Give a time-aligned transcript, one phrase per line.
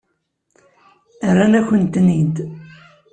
[1.35, 2.35] Rran-akent-ten-id?